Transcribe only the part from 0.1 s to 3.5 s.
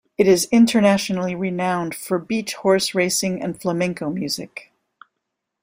It is internationally renowned for beach horse racing